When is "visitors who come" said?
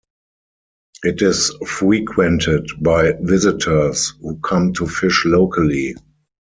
3.21-4.73